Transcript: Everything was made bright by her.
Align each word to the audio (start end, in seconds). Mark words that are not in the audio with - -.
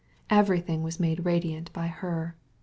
Everything 0.31 0.81
was 0.81 0.99
made 0.99 1.21
bright 1.21 1.71
by 1.73 1.85
her. 1.85 2.35